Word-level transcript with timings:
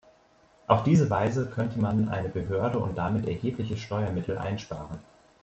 Auf 0.65 0.81
diese 0.81 1.11
Weise 1.11 1.45
könnte 1.45 1.77
man 1.79 2.09
eine 2.09 2.27
Behörde 2.29 2.79
und 2.79 2.97
damit 2.97 3.27
erhebliche 3.27 3.77
Steuermittel 3.77 4.35
einsparen. 4.35 4.97